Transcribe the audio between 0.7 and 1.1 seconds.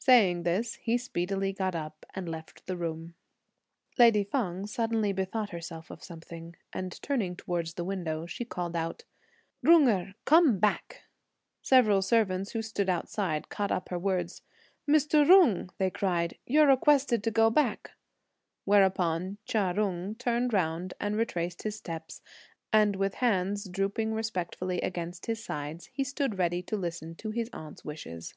he